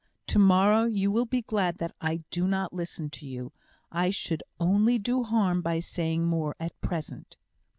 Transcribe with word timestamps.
To 0.29 0.39
morrow 0.39 0.85
you 0.85 1.11
will 1.11 1.27
be 1.27 1.43
glad 1.43 1.77
that 1.77 1.93
I 2.01 2.23
do 2.31 2.47
not 2.47 2.73
listen 2.73 3.11
to 3.11 3.27
you. 3.27 3.51
I 3.91 4.09
should 4.09 4.41
only 4.59 4.97
do 4.97 5.21
harm 5.21 5.61
by 5.61 5.79
saying 5.79 6.25
more 6.25 6.55
at 6.59 6.81
present." 6.81 7.37